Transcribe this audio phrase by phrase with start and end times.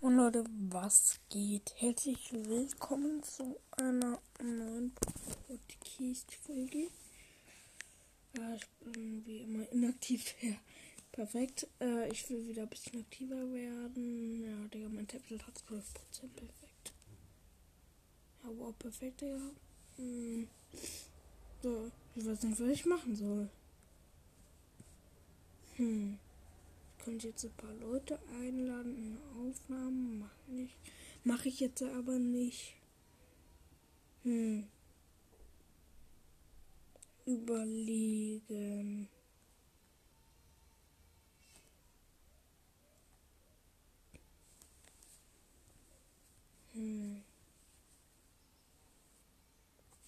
[0.00, 1.74] Und Leute, was geht?
[1.76, 4.92] Herzlich willkommen zu einer neuen
[5.48, 6.86] Podcast-Folge.
[8.36, 10.36] Ja, ich bin wie immer inaktiv.
[10.42, 10.54] Ja,
[11.10, 11.66] perfekt.
[11.80, 14.44] Äh, ich will wieder ein bisschen aktiver werden.
[14.44, 15.82] Ja, Digga, mein Tablet hat 12%.
[16.36, 16.92] Perfekt.
[18.44, 19.40] Ja, wow, perfekt, Digga.
[19.96, 20.46] Hm.
[21.60, 23.48] So, ich weiß nicht, was ich machen soll.
[25.74, 26.20] Hm
[27.08, 30.18] könnte jetzt ein paar Leute einladen in Aufnahmen.
[30.18, 30.76] Mache ich,
[31.24, 32.74] mach ich jetzt aber nicht.
[34.24, 34.68] Hm.
[37.24, 39.08] Überlegen.
[46.74, 47.22] Hm.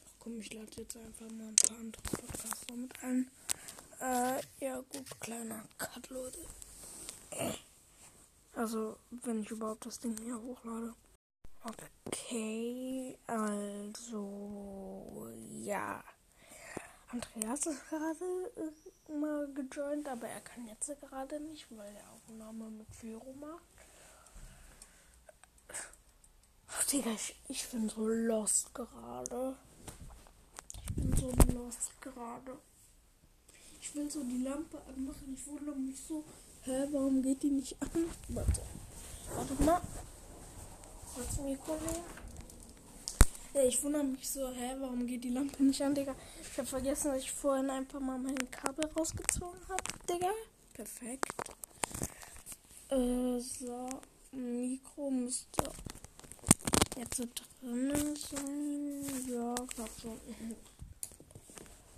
[0.05, 3.31] Ach komm, ich lade jetzt einfach mal ein paar andere Podcaster mit ein.
[4.01, 6.41] Äh, ja gut, kleiner Cut, Leute.
[8.55, 10.95] Also, wenn ich überhaupt das Ding hier hochlade.
[11.63, 15.29] Okay, also,
[15.63, 16.03] ja.
[17.09, 22.71] Andreas ist gerade äh, mal gejoint, aber er kann jetzt gerade nicht, weil er Aufnahme
[22.71, 23.65] mit Führung macht.
[26.69, 29.57] Ach, Digga, ich, ich bin so lost gerade.
[30.87, 32.59] Ich bin so lost gerade.
[33.81, 35.35] Ich will so die Lampe anmachen.
[35.35, 36.25] Ich wundere mich so,
[36.63, 37.89] Hä, warum geht die nicht an?
[38.29, 38.61] Warte.
[39.35, 39.81] Warte mal.
[41.15, 42.05] Kurz Mikro nehmen.
[43.55, 46.15] Ja, ich wundere mich so, hä, warum geht die Lampe nicht an, Digga?
[46.43, 50.31] Ich habe vergessen, dass ich vorhin einfach mal mein Kabel rausgezogen habe, Digga.
[50.75, 51.33] Perfekt.
[52.91, 53.89] Äh, so.
[54.33, 55.65] Mikro müsste
[56.97, 57.25] jetzt so
[57.61, 59.05] drinnen sein.
[59.29, 60.17] Ja, glaub so.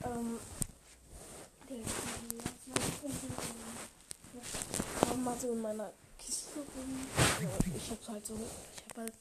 [0.04, 0.38] ähm.
[5.22, 7.06] Mal so in meiner Kiste rum.
[7.76, 9.12] Ich habe halt so, ich habe halt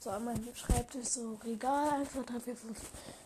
[0.00, 2.78] so an meinem Schreibtisch so Regal, einfach drei, vier, fünf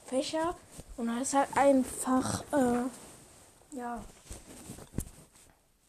[0.07, 0.57] Fächer.
[0.97, 4.05] Und da ist halt einfach, äh, ja,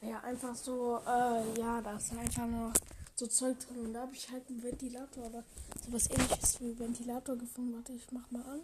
[0.02, 2.74] ja, einfach so, äh, ja, da ist einfach noch
[3.16, 3.86] so Zeug drin.
[3.86, 5.44] Und da habe ich halt einen Ventilator oder
[5.86, 7.76] sowas ähnliches wie Ventilator gefunden.
[7.76, 8.62] Warte, ich mach mal an.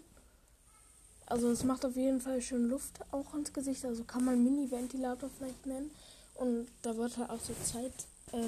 [1.27, 3.83] Also es macht auf jeden Fall schön Luft auch ans Gesicht.
[3.85, 5.91] Also kann man Mini-Ventilator vielleicht nennen.
[6.35, 7.93] Und da wird halt auch so Zeit
[8.31, 8.45] äh,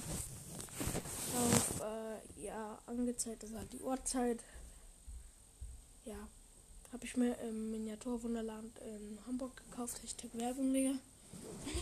[1.38, 4.44] auf, äh, ja, angezeigt, das ist halt die Uhrzeit.
[6.06, 6.28] Ja,
[6.94, 10.02] habe ich mir im Miniaturwunderland in Hamburg gekauft.
[10.04, 10.96] Hashtag Werbung, Digga.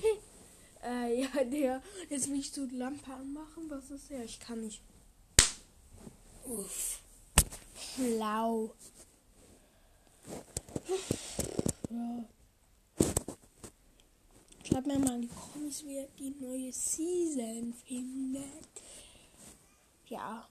[0.84, 3.70] äh, ja, der, jetzt will ich so die Lampe anmachen.
[3.70, 4.22] Was ist ja?
[4.22, 4.82] Ich kann nicht.
[6.46, 7.00] Uff.
[7.96, 8.74] Schlau.
[11.90, 12.26] ja.
[14.68, 18.44] Schreibt mir mal in die Kommis, wie ihr die neue Season findet.
[20.08, 20.48] Ja.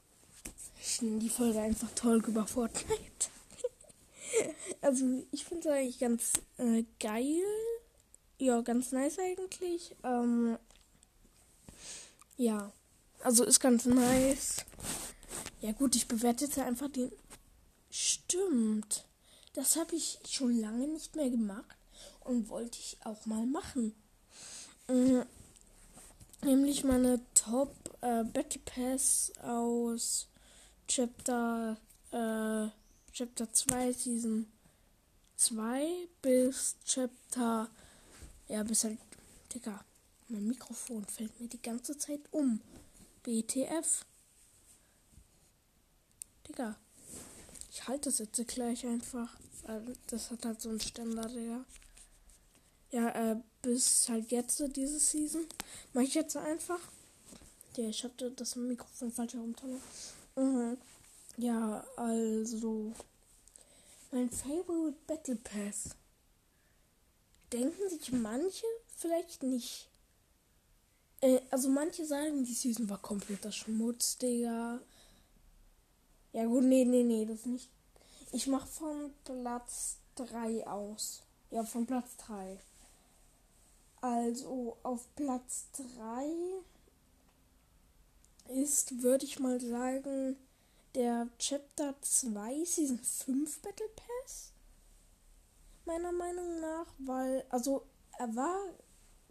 [0.81, 3.29] Ich nenne die Folge einfach toll über Fortnite.
[4.83, 7.43] also, ich finde es eigentlich ganz äh, geil.
[8.39, 9.97] Ja, ganz nice eigentlich.
[10.05, 10.59] Ähm,
[12.37, 12.71] ja.
[13.25, 14.59] Also, ist ganz nice.
[15.61, 17.11] Ja, gut, ich bewerte jetzt einfach den.
[17.91, 19.07] Stimmt.
[19.55, 21.77] Das habe ich schon lange nicht mehr gemacht
[22.21, 23.93] und wollte ich auch mal machen.
[24.89, 25.25] Mhm.
[26.43, 30.29] Nämlich meine Top äh, Battle Pass aus
[30.87, 31.79] Chapter,
[32.11, 32.69] äh,
[33.13, 34.47] Chapter 2 Season
[35.37, 37.71] 2 bis Chapter,
[38.49, 38.99] ja, bis halt,
[39.55, 39.83] Digga,
[40.29, 42.61] mein Mikrofon fällt mir die ganze Zeit um.
[43.23, 44.05] BTF.
[46.47, 46.77] Digga.
[47.73, 49.35] Ich halte das jetzt gleich einfach.
[50.09, 51.65] Das hat halt so einen Ständer, Digga.
[52.91, 55.47] Ja, äh, bis halt jetzt diese Season.
[55.93, 56.81] Mache ich jetzt einfach.
[57.77, 59.55] Ja, ich hatte das Mikrofon falsch herum.
[60.37, 60.79] Mhm.
[61.39, 62.93] Ja, also.
[64.13, 65.91] Mein Favorite Battle Pass.
[67.53, 68.67] Denken sich manche
[68.97, 69.89] vielleicht nicht.
[71.21, 74.81] Äh, also manche sagen, die Season war kompletter Schmutz, Digga.
[76.33, 77.69] Ja gut, nee, nee, nee, das nicht.
[78.33, 81.23] Ich mach von Platz 3 aus.
[81.51, 82.59] Ja, von Platz 3.
[84.05, 86.27] Also auf Platz 3
[88.61, 90.37] ist, würde ich mal sagen,
[90.95, 94.53] der Chapter 2 Season 5 Battle Pass.
[95.87, 97.87] Meiner Meinung nach, weil, also
[98.19, 98.75] er war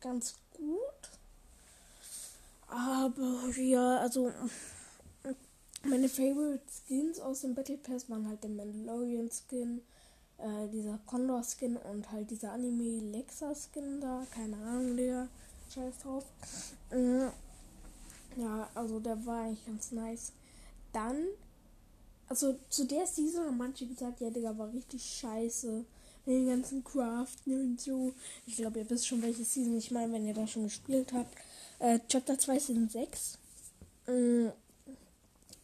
[0.01, 1.19] ganz gut.
[2.65, 4.33] Aber ja, also
[5.83, 9.83] meine Favorite Skins aus dem Battle Pass waren halt der Mandalorian Skin,
[10.43, 14.25] äh, dieser Condor-Skin und halt dieser Anime-Lexa-Skin da.
[14.31, 15.27] Keine Ahnung, der
[15.73, 16.25] Scheiß drauf.
[16.91, 17.27] Äh,
[18.35, 20.31] Ja, also der war eigentlich ganz nice.
[20.91, 21.17] Dann,
[22.27, 25.85] also zu der Season haben manche gesagt, ja, Digga, war richtig scheiße.
[26.25, 28.13] Mit den ganzen Craften und so.
[28.47, 31.35] Ich glaube, ihr wisst schon, welche Season ich meine, wenn ihr da schon gespielt habt.
[31.79, 33.37] Äh, Chapter 2 Season 6.
[34.07, 34.51] Ähm,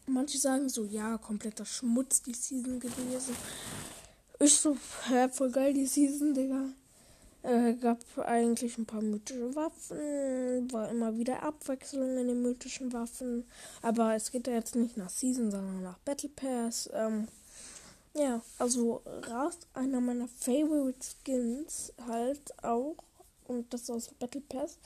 [0.06, 3.34] manche sagen so, ja, kompletter Schmutz die Season gewesen.
[4.42, 4.74] Ich so,
[5.06, 6.70] hä, voll geil die Season, Digga.
[7.42, 13.46] Äh, gab eigentlich ein paar mythische Waffen, war immer wieder Abwechslung in den mythischen Waffen.
[13.82, 16.88] Aber es geht ja jetzt nicht nach Season, sondern nach Battle Pass.
[16.94, 17.28] Ähm,
[18.14, 22.96] ja, also rast einer meiner Favorite Skins halt auch.
[23.46, 24.78] Und das aus Battle Pass.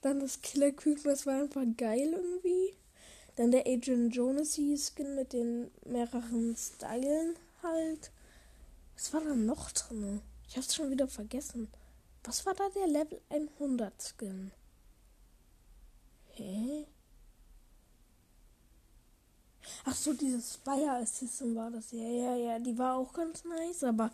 [0.00, 2.74] Dann das Killer Küken, das war einfach geil irgendwie.
[3.36, 8.10] Dann der Agent Jonesy Skin mit den mehreren Stylen halt.
[8.96, 10.22] Was war da noch drin?
[10.48, 11.68] Ich hab's schon wieder vergessen.
[12.24, 14.50] Was war da der Level 100 Skin?
[16.32, 16.86] Hä?
[19.84, 21.92] Ach so, dieses Spire Assistant war das.
[21.92, 22.58] Ja, ja, ja.
[22.58, 24.10] Die war auch ganz nice, aber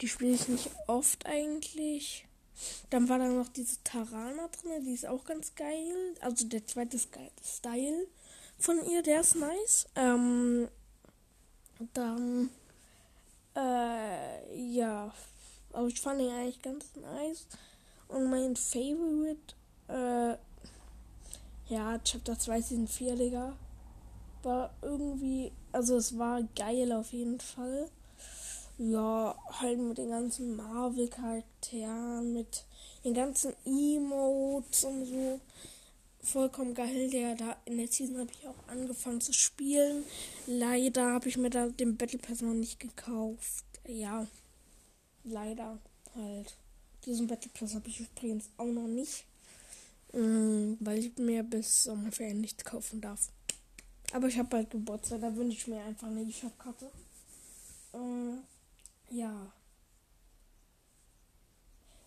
[0.00, 2.26] die spiele ich nicht oft eigentlich.
[2.90, 6.14] Dann war da noch diese Tarana drin, die ist auch ganz geil.
[6.20, 8.06] Also der zweite Style
[8.58, 9.86] von ihr, der ist nice.
[9.96, 10.68] Ähm,
[11.94, 12.50] dann,
[13.54, 15.12] äh, ja,
[15.72, 17.46] aber ich fand ihn eigentlich ganz nice.
[18.08, 19.54] Und mein Favorite,
[19.88, 20.36] äh,
[21.72, 23.56] ja, Chapter 2 Season 4, Digga.
[24.42, 27.88] War irgendwie, also es war geil auf jeden Fall.
[28.78, 32.64] Ja, halt mit den ganzen Marvel-Charakteren, mit
[33.04, 35.40] den ganzen Emotes und so.
[36.22, 40.04] Vollkommen geil, der da in der Season habe ich auch angefangen zu spielen.
[40.46, 43.64] Leider habe ich mir da den Battle Pass noch nicht gekauft.
[43.86, 44.26] Ja
[45.24, 45.78] leider
[46.14, 46.56] halt.
[47.04, 49.24] Diesen Battle Pass habe ich übrigens auch noch nicht.
[50.12, 53.30] Ähm, weil ich mir bis Sommerferien nichts kaufen darf.
[54.12, 56.90] Aber ich habe bald Geburtstag, da wünsche ich mir einfach eine E-Shop-Karte.
[57.94, 58.42] Ähm,
[59.10, 59.50] ja.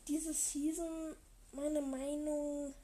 [0.08, 1.16] Diese Season,
[1.52, 2.76] meine Meinung,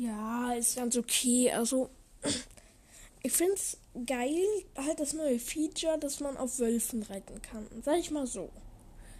[0.00, 1.50] ja, ist ganz okay.
[1.52, 1.90] Also,
[3.22, 4.44] ich finde es geil,
[4.76, 7.66] halt das neue Feature, dass man auf Wölfen reiten kann.
[7.84, 8.50] Sag ich mal so.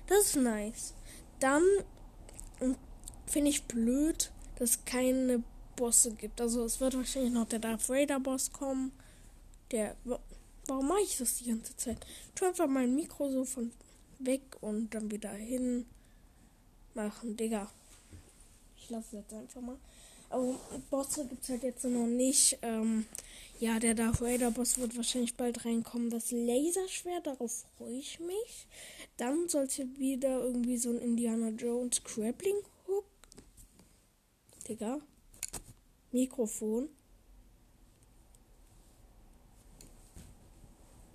[0.06, 0.94] Das ist nice.
[1.40, 1.62] Dann
[2.58, 2.76] hm,
[3.26, 5.42] finde ich blöd, dass es keine
[5.76, 6.40] Bosse gibt.
[6.40, 8.92] Also es wird wahrscheinlich noch der Darth Vader Boss kommen.
[9.70, 9.96] Der.
[10.68, 11.98] Warum mache ich das die ganze Zeit?
[12.28, 13.72] Ich tue einfach mein Mikro so von
[14.20, 15.86] weg und dann wieder hin
[16.94, 17.68] machen, Digga.
[18.76, 19.78] Ich lasse es jetzt einfach mal.
[20.32, 20.58] Aber
[20.90, 22.58] Bosse gibt es halt jetzt noch nicht.
[22.62, 23.06] Ähm,
[23.60, 26.10] ja, der Darth Vader Boss wird wahrscheinlich bald reinkommen.
[26.10, 28.66] Das Laserschwert, darauf freue ich mich.
[29.18, 32.56] Dann sollte wieder irgendwie so ein Indiana Jones Grappling
[32.88, 33.04] Hook.
[34.66, 35.00] Digga.
[36.12, 36.88] Mikrofon.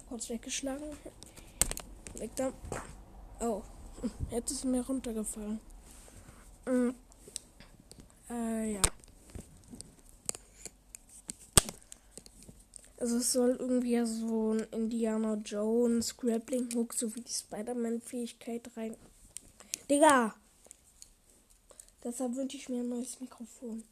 [0.08, 0.88] Kurz weggeschlagen.
[2.14, 2.54] Weg da.
[3.40, 3.64] Oh.
[4.32, 5.60] Jetzt ist mir runtergefallen.
[6.66, 6.96] Mhm.
[8.30, 8.82] Äh, ja.
[12.98, 18.98] Also es soll irgendwie so ein Indiana Jones Grappling Hook sowie die Spider-Man-Fähigkeit rein.
[19.90, 20.36] Digga!
[22.04, 23.84] Deshalb wünsche ich mir ein neues Mikrofon.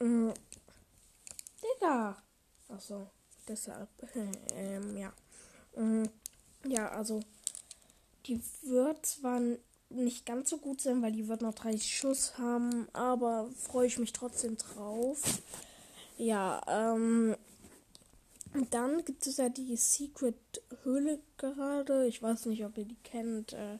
[0.00, 0.34] Mhm.
[1.62, 2.20] Digga!
[2.68, 3.08] Achso,
[3.46, 3.88] deshalb.
[4.54, 5.12] ähm, ja.
[5.76, 6.08] Mhm.
[6.66, 7.20] Ja, also
[8.26, 9.40] die wird zwar
[9.90, 13.98] nicht ganz so gut sein, weil die wird noch 30 Schuss haben, aber freue ich
[13.98, 15.22] mich trotzdem drauf.
[16.16, 17.36] Ja, ähm.
[18.70, 20.36] Dann gibt es ja die Secret
[20.82, 22.06] Höhle gerade.
[22.06, 23.54] Ich weiß nicht, ob ihr die kennt.
[23.54, 23.78] Äh,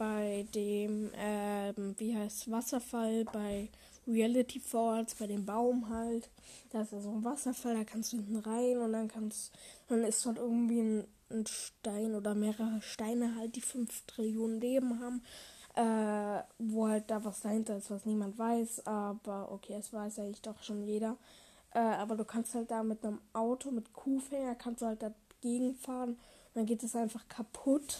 [0.00, 3.68] bei dem, ähm, wie heißt Wasserfall, bei
[4.08, 6.30] Reality Falls, bei dem Baum halt.
[6.70, 9.52] Da ist ja so ein Wasserfall, da kannst du hinten rein und dann kannst,
[9.88, 15.00] dann ist dort irgendwie ein, ein Stein oder mehrere Steine halt, die 5 Trillionen Leben
[15.00, 15.22] haben.
[15.76, 18.86] Äh, wo halt da was dahinter ist, was niemand weiß.
[18.86, 21.18] Aber okay, es weiß eigentlich doch schon jeder.
[21.72, 25.74] Äh, aber du kannst halt da mit einem Auto, mit Kuhfänger, kannst du halt dagegen
[25.74, 26.18] fahren.
[26.54, 27.98] Dann geht es einfach kaputt.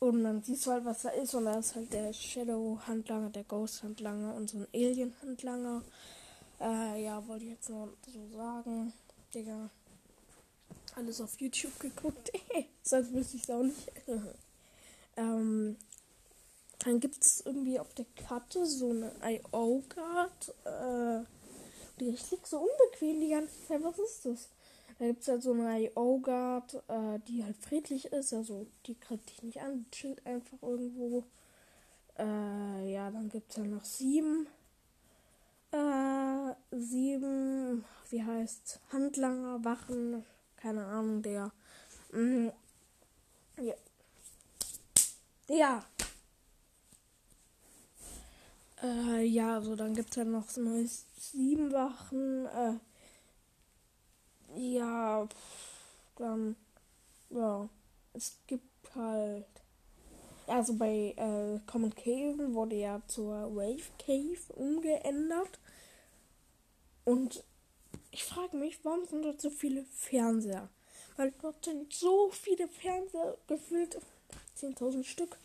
[0.00, 1.34] Und dann siehst du halt, was da ist.
[1.34, 5.82] Und da ist halt der Shadow-Handlanger, der Ghost-Handlanger und so ein Alien-Handlanger.
[6.60, 8.92] Äh, ja, wollte ich jetzt nur so sagen.
[9.34, 9.70] Digga.
[10.96, 12.32] Alles auf YouTube geguckt.
[12.82, 13.92] Sonst wüsste ich es auch nicht.
[15.16, 15.76] ähm,
[16.80, 20.54] dann gibt es irgendwie auf der Karte so eine IO-Card.
[20.64, 21.24] Äh,
[22.02, 23.82] ich lieg so unbequem die ganze Zeit.
[23.82, 24.48] Was ist das?
[24.98, 28.32] Da gibt es halt so eine IO-Guard, äh, die halt friedlich ist.
[28.32, 31.24] Also die kriegt dich nicht an, chillt einfach irgendwo.
[32.18, 34.48] Äh, ja, dann gibt es ja noch sieben.
[35.70, 40.24] Äh, sieben, wie heißt, Handlanger, Wachen,
[40.56, 41.52] keine Ahnung, der.
[42.10, 42.52] Mhm.
[43.60, 43.74] Ja.
[45.48, 45.84] Ja.
[48.82, 52.46] Äh, ja, also dann gibt es ja noch so neues sieben Wachen.
[52.46, 52.74] Äh,
[54.56, 55.28] ja,
[56.16, 56.56] dann,
[57.30, 57.68] ja,
[58.14, 59.46] es gibt halt.
[60.46, 65.58] Also bei äh, Common Cave wurde ja zur Wave Cave umgeändert.
[67.04, 67.44] Und
[68.10, 70.68] ich frage mich, warum sind dort so viele Fernseher?
[71.16, 73.98] Weil dort sind so viele Fernseher gefüllt.
[74.56, 75.38] 10.000 Stück.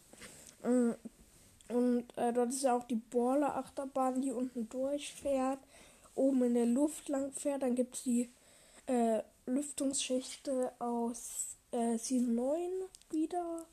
[1.74, 5.60] Und äh, dort ist ja auch die Borla-Achterbahn, die unten durchfährt,
[6.14, 7.64] oben in der Luft lang fährt.
[7.64, 8.30] Dann gibt es die
[8.86, 12.60] äh, Lüftungsschächte aus äh, Season 9
[13.10, 13.66] wieder.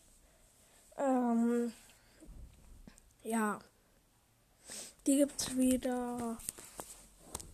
[0.97, 1.73] Ähm,
[3.23, 3.59] ja.
[5.07, 6.39] Die gibt es wieder.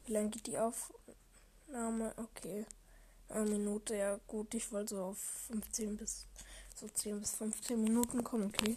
[0.07, 2.13] Wie lange geht die Aufnahme?
[2.17, 2.67] Okay.
[3.29, 4.55] Eine Minute, ja gut.
[4.55, 6.27] Ich wollte so auf 15 bis
[6.77, 8.77] so 10 bis 15 Minuten kommen, okay.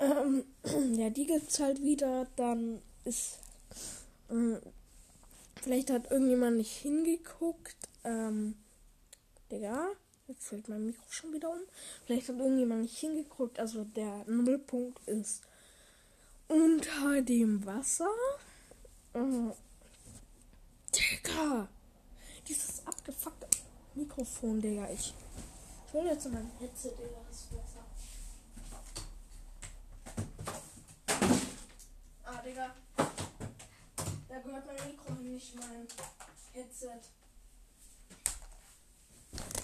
[0.00, 0.44] Ähm,
[0.96, 2.26] ja, die gibt's halt wieder.
[2.36, 3.38] Dann ist.
[4.30, 4.58] Ähm,
[5.62, 7.76] vielleicht hat irgendjemand nicht hingeguckt.
[8.04, 8.54] Ähm,
[9.50, 9.88] Digga,
[10.28, 11.60] jetzt fällt mein Mikro schon wieder um.
[12.06, 13.58] Vielleicht hat irgendjemand nicht hingeguckt.
[13.58, 15.42] Also der Nullpunkt ist
[16.48, 18.10] unter dem Wasser.
[19.12, 19.50] Äh,
[20.94, 21.68] Digga!
[22.48, 23.46] Dieses abgefuckte
[23.94, 24.88] Mikrofon, Digga.
[24.90, 25.14] Ich,
[25.86, 27.20] ich will jetzt in mein Headset, Digga.
[27.28, 27.84] Das ist besser.
[32.24, 32.74] Ah, Digga.
[34.28, 35.86] Da gehört mein Mikro nicht mein
[36.52, 37.00] Headset.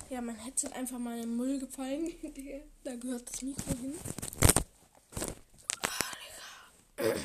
[0.08, 2.10] Ja, mein Headset einfach mal in den Müll gefallen.
[2.84, 3.98] da gehört das Mikro hin.
[6.96, 7.16] Digga.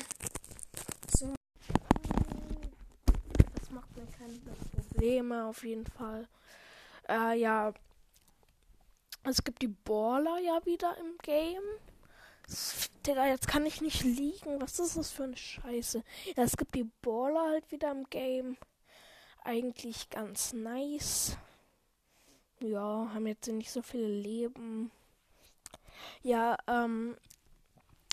[1.16, 1.34] So.
[3.54, 4.38] Das macht mir keine
[4.76, 6.28] Probleme auf jeden Fall.
[7.08, 7.72] Äh, ja.
[9.24, 11.62] Es gibt die Baller ja wieder im Game.
[13.06, 14.60] Digga, jetzt kann ich nicht liegen.
[14.60, 16.02] Was ist das für eine Scheiße?
[16.36, 18.56] Ja, es gibt die Baller halt wieder im Game.
[19.44, 21.36] Eigentlich ganz nice.
[22.60, 24.90] Ja, haben jetzt nicht so viele Leben.
[26.22, 27.16] Ja, ähm.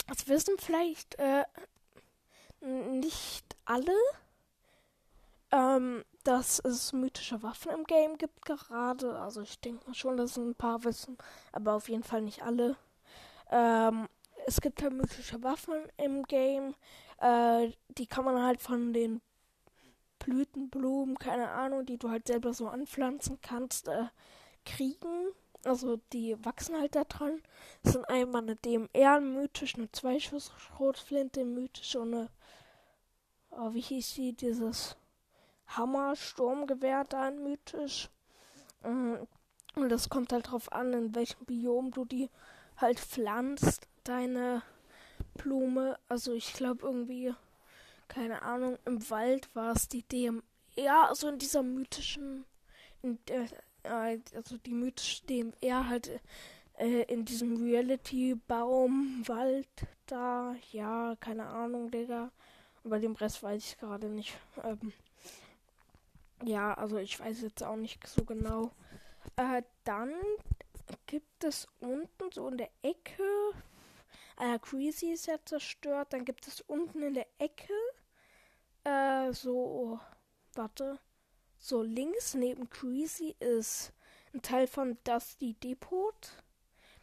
[0.08, 1.44] Das wissen vielleicht äh,
[2.62, 3.94] nicht alle.
[5.52, 9.20] Ähm, dass es mythische Waffen im Game gibt gerade.
[9.20, 11.18] Also ich denke schon, dass es ein paar wissen,
[11.52, 12.76] aber auf jeden Fall nicht alle.
[13.50, 14.08] Ähm,
[14.50, 16.74] es gibt halt mythische Waffen im Game.
[17.20, 19.22] Äh, die kann man halt von den
[20.18, 24.06] Blütenblumen, keine Ahnung, die du halt selber so anpflanzen kannst, äh,
[24.66, 25.32] kriegen.
[25.66, 27.44] Also die wachsen halt da dran.
[27.84, 32.30] Das sind einmal eine DMR mythisch, eine Zweischuss-Schrotflinte mythisch und eine,
[33.52, 34.98] oh, wie hieß sie, dieses
[35.68, 38.10] Hammer, Sturmgewehr da mythisch.
[38.84, 39.16] Mm,
[39.76, 42.32] und das kommt halt drauf an, in welchem Biom du die
[42.78, 44.64] halt pflanzt, deine
[45.36, 45.98] Blume.
[46.08, 47.34] Also ich glaube irgendwie,
[48.08, 50.44] keine Ahnung, im Wald war es die DM.
[50.76, 52.46] Ja, also in dieser mythischen,
[53.02, 56.20] in äh, also die mythische DMR halt
[56.78, 59.68] äh, in diesem Reality-Baum, Wald
[60.08, 60.56] da.
[60.72, 62.32] Ja, keine Ahnung, Digga.
[62.84, 64.38] Über den Rest weiß ich gerade nicht.
[64.64, 64.94] Ähm,
[66.44, 68.72] ja, also ich weiß jetzt auch nicht so genau.
[69.36, 70.14] Äh, dann
[71.06, 73.24] gibt es unten so in der Ecke.
[74.40, 76.14] Äh, Greasy ist ja zerstört.
[76.14, 77.74] Dann gibt es unten in der Ecke.
[78.84, 80.00] Äh, so.
[80.54, 81.00] Warte.
[81.58, 83.92] So links neben Greasy ist
[84.34, 86.44] ein Teil von Dusty Depot.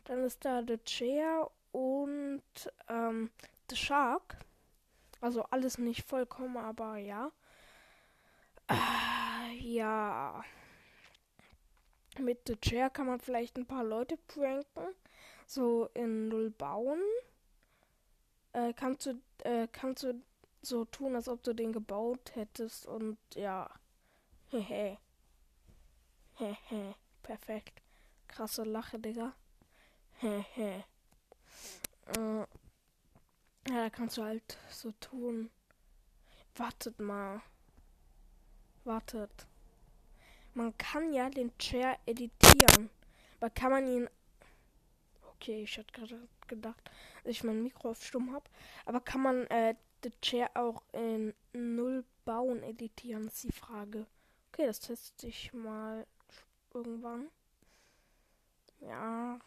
[0.04, 2.42] Dann ist da The Chair und
[2.88, 3.30] ähm,
[3.68, 4.38] The Shark.
[5.20, 7.32] Also alles nicht vollkommen, aber ja.
[8.68, 10.42] Äh, ja.
[12.18, 14.94] Mit The Chair kann man vielleicht ein paar Leute pranken.
[15.46, 17.00] So in Null bauen.
[18.52, 20.20] Äh, kannst du, äh, kannst du
[20.62, 23.70] so tun, als ob du den gebaut hättest und ja.
[24.50, 24.98] Hehe.
[26.34, 26.94] Hehe.
[27.22, 27.82] Perfekt.
[28.28, 29.34] Krasse Lache, Digga.
[30.20, 30.84] Hehe.
[32.16, 32.46] äh,
[33.68, 35.50] ja, da kannst du halt so tun.
[36.54, 37.42] Wartet mal.
[38.84, 39.46] Wartet.
[40.54, 42.90] Man kann ja den Chair editieren.
[43.40, 44.08] Aber kann man ihn.
[45.36, 46.90] Okay, ich hatte gerade gedacht,
[47.22, 48.48] dass ich mein Mikro auf stumm habe.
[48.84, 49.74] Aber kann man äh,
[50.04, 54.06] den Chair auch in Null bauen editieren, ist die Frage.
[54.48, 56.06] Okay, das teste ich mal
[56.72, 57.28] irgendwann.
[58.80, 59.38] Ja.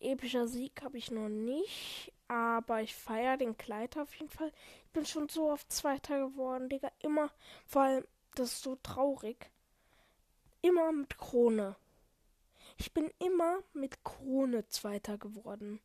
[0.00, 4.52] epischer Sieg habe ich noch nicht, aber ich feiere den Kleid auf jeden Fall.
[4.86, 6.90] Ich bin schon so oft Zweiter geworden, Digga.
[7.00, 7.30] Immer,
[7.66, 8.04] vor allem,
[8.34, 9.50] das ist so traurig.
[10.60, 11.76] Immer mit Krone.
[12.76, 15.80] Ich bin immer mit Krone Zweiter geworden.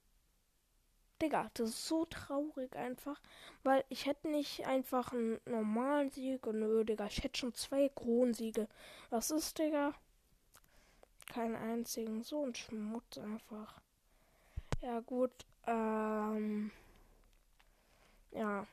[1.21, 3.19] Digga, das ist so traurig einfach,
[3.63, 7.89] weil ich hätte nicht einfach einen normalen Sieg und nö, Digga, ich hätte schon zwei
[7.89, 8.67] Kronensiege.
[9.09, 9.93] Was ist, Digga?
[11.25, 13.81] Keinen einzigen, so ein Schmutz einfach.
[14.81, 16.71] Ja, gut, ähm,
[18.31, 18.67] ja.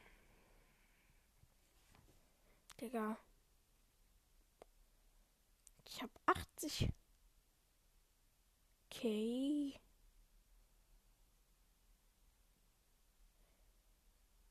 [2.81, 3.17] Digga.
[5.87, 6.89] Ich hab 80.
[8.97, 9.75] Okay.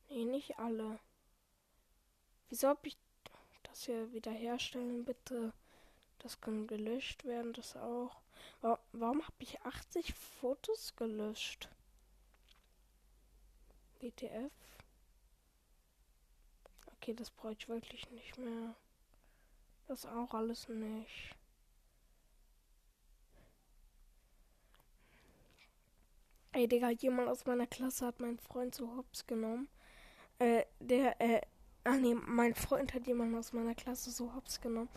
[0.10, 1.00] Nee, nicht alle.
[2.50, 2.98] Wieso hab ich
[3.64, 5.54] das hier wiederherstellen, bitte?
[6.20, 8.22] Das kann gelöscht werden, das auch.
[8.62, 11.70] Warum habe ich 80 Fotos gelöscht?
[14.00, 14.52] WTF?
[16.96, 18.76] Okay, das brauche ich wirklich nicht mehr.
[19.88, 21.36] Das auch alles nicht.
[26.54, 29.68] Ey, Digga, jemand aus meiner Klasse hat meinen Freund zu Hops genommen.
[30.40, 31.42] Äh, der, äh,
[31.84, 34.90] ach nee, mein Freund hat jemanden aus meiner Klasse so Hops genommen.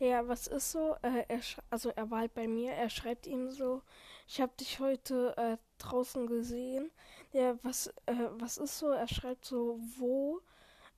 [0.00, 0.96] Der, was ist so?
[1.02, 1.40] Äh, er
[1.70, 3.82] also er war halt bei mir, er schreibt ihm so,
[4.28, 6.90] ich habe dich heute äh, draußen gesehen.
[7.32, 8.90] Der, was, äh, was ist so?
[8.90, 10.40] Er schreibt so, wo?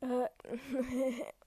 [0.00, 0.28] Äh,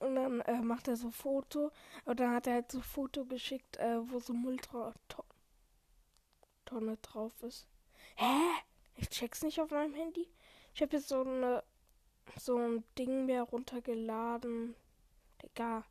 [0.00, 1.70] und dann äh, macht er so Foto.
[2.04, 4.94] Und dann hat er halt so Foto geschickt, äh, wo so Mülltonne
[7.02, 7.68] drauf ist.
[8.20, 8.50] Hä?
[8.96, 10.26] Ich check's nicht auf meinem Handy.
[10.74, 11.62] Ich habe jetzt so eine
[12.36, 14.74] so ein Ding mehr runtergeladen.
[15.38, 15.84] Egal.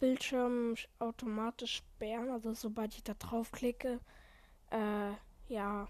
[0.00, 2.30] Bildschirm automatisch sperren.
[2.30, 4.00] Also sobald ich da draufklicke,
[4.70, 5.12] äh,
[5.48, 5.88] ja,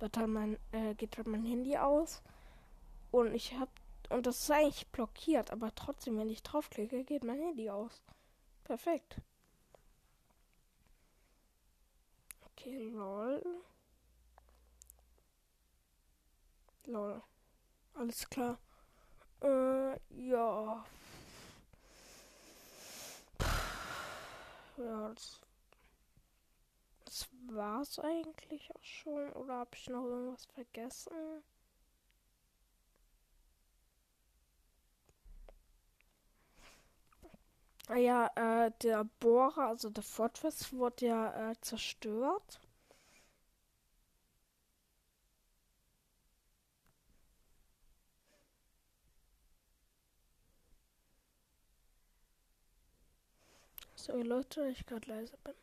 [0.00, 2.20] wird dann mein, äh, geht dann mein Handy aus.
[3.12, 3.68] Und ich hab,
[4.10, 8.02] und das ist eigentlich blockiert, aber trotzdem, wenn ich draufklicke, geht mein Handy aus.
[8.64, 9.20] Perfekt.
[12.50, 13.44] Okay, lol.
[16.86, 17.20] Lol.
[17.94, 18.58] Alles klar.
[19.42, 20.84] Äh, ja.
[24.76, 25.40] Ja, das,
[27.06, 29.32] das war's eigentlich auch schon.
[29.32, 31.12] Oder habe ich noch irgendwas vergessen?
[37.88, 42.60] Ah ja, äh, der Bohrer, also der Fortress, wurde ja äh, zerstört.
[54.04, 55.54] Sorry Leute, ich gerade leise bin.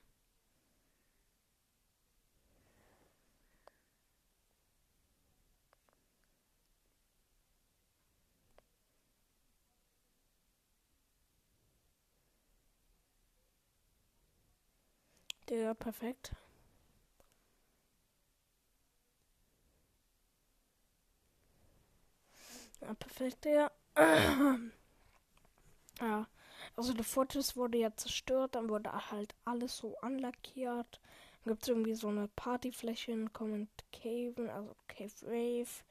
[15.50, 16.32] Der perfekt.
[22.82, 23.72] Ja, perfekt, ja.
[26.02, 26.28] ja.
[26.76, 31.00] Also der Fortress wurde ja zerstört, dann wurde halt alles so anlackiert.
[31.44, 35.84] Dann gibt es irgendwie so eine Partyfläche in Common Cave, also Cave Wave.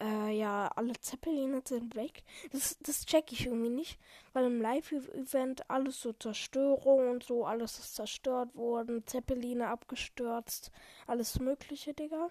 [0.00, 2.22] Äh, ja, alle Zeppeline sind weg.
[2.52, 3.98] Das, das check ich irgendwie nicht,
[4.32, 10.70] weil im Live-Event alles so Zerstörung und so, alles ist zerstört worden, Zeppeline abgestürzt,
[11.08, 12.30] alles Mögliche, Digga.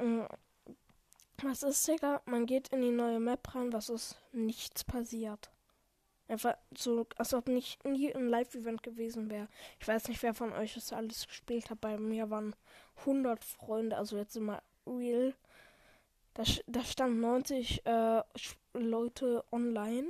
[0.00, 0.26] Ähm,
[1.42, 2.20] was ist, Digga?
[2.24, 4.20] Man geht in die neue Map rein, was ist?
[4.32, 5.53] Nichts passiert.
[6.26, 9.48] Einfach so, als ob nicht nie ein Live-Event gewesen wäre.
[9.78, 11.80] Ich weiß nicht, wer von euch das alles gespielt hat.
[11.80, 12.56] Bei mir waren
[13.00, 15.34] 100 Freunde, also jetzt immer real.
[16.32, 18.22] Da, da stand 90 äh,
[18.72, 20.08] Leute online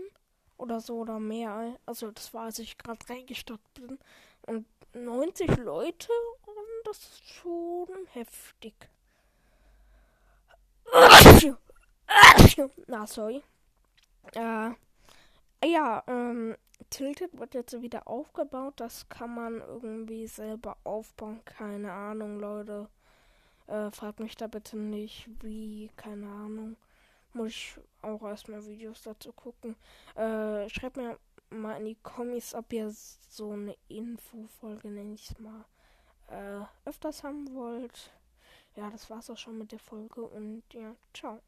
[0.57, 1.77] oder so oder mehr.
[1.85, 3.99] Also das war, als ich gerade reingestartet bin.
[4.47, 6.09] Und 90 Leute,
[6.47, 8.75] und das ist schon heftig.
[12.87, 13.43] Na, sorry.
[14.35, 14.71] Äh,
[15.65, 16.57] ja, ähm,
[16.91, 18.75] Tilted wird jetzt wieder aufgebaut.
[18.77, 21.45] Das kann man irgendwie selber aufbauen.
[21.45, 22.89] Keine Ahnung, Leute.
[23.67, 26.77] Äh, fragt mich da bitte nicht, wie, keine Ahnung.
[27.33, 29.77] Muss ich auch erstmal Videos dazu gucken.
[30.15, 31.19] Äh, schreibt mir
[31.51, 35.65] mal in die Kommis, ob ihr so eine Infofolge, nenne ich es mal,
[36.29, 38.11] äh, öfters haben wollt.
[38.77, 41.41] Ja, das war's auch schon mit der Folge und ja, ciao.